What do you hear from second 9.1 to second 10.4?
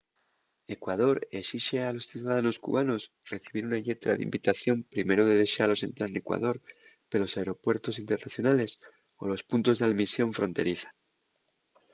o los puntos d’almisión